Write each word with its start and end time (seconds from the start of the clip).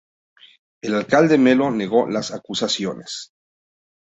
El 0.81 0.95
alcalde 0.95 1.37
Melo 1.37 1.69
negó 1.69 2.09
las 2.09 2.31
acusaciones. 2.31 3.35